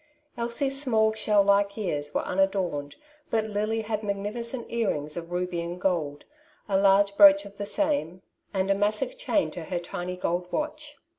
[0.35, 2.95] Elsie's small shell like ears were unadorned,
[3.29, 6.25] but Lily had magnificent earrings of ruby and gold,
[6.67, 10.97] a large brooch of the same, and a massive chain to her tiny gold watch.